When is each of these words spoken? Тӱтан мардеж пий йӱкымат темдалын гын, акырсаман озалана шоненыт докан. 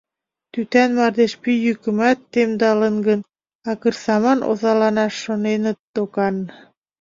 Тӱтан 0.51 0.89
мардеж 0.97 1.33
пий 1.41 1.59
йӱкымат 1.65 2.17
темдалын 2.31 2.95
гын, 3.07 3.19
акырсаман 3.71 4.39
озалана 4.49 5.05
шоненыт 5.21 5.79
докан. 5.95 6.35